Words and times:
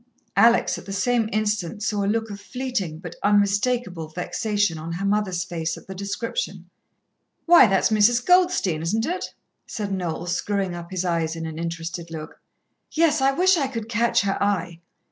Alex 0.35 0.79
at 0.79 0.85
the 0.87 0.91
same 0.93 1.29
instant 1.31 1.83
saw 1.83 2.03
a 2.03 2.07
look 2.09 2.31
of 2.31 2.41
fleeting, 2.41 2.97
but 2.97 3.13
unmistakable 3.21 4.07
vexation 4.07 4.79
on 4.79 4.93
her 4.93 5.05
mother's 5.05 5.43
face 5.43 5.77
at 5.77 5.85
the 5.85 5.93
description. 5.93 6.67
"Why, 7.45 7.67
that's 7.67 7.89
Mrs. 7.91 8.25
Goldstein, 8.25 8.81
isn't 8.81 9.05
it?" 9.05 9.35
said 9.67 9.91
Noel, 9.91 10.25
screwing 10.25 10.73
up 10.73 10.89
his 10.89 11.05
eyes 11.05 11.35
in 11.35 11.45
an 11.45 11.59
interested 11.59 12.09
look. 12.09 12.41
"Yes. 12.89 13.21
I 13.21 13.31
wish 13.33 13.57
I 13.57 13.67
could 13.67 13.87
catch 13.89 14.21
her 14.21 14.41
eye." 14.41 14.79